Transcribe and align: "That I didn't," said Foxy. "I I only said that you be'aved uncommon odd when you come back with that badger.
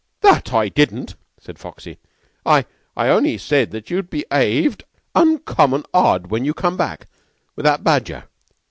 "That 0.21 0.51
I 0.51 0.67
didn't," 0.67 1.13
said 1.39 1.59
Foxy. 1.59 1.99
"I 2.43 2.65
I 2.97 3.09
only 3.09 3.37
said 3.37 3.69
that 3.69 3.91
you 3.91 4.01
be'aved 4.01 4.83
uncommon 5.13 5.83
odd 5.93 6.31
when 6.31 6.43
you 6.43 6.55
come 6.55 6.75
back 6.75 7.05
with 7.55 7.65
that 7.65 7.83
badger. 7.83 8.23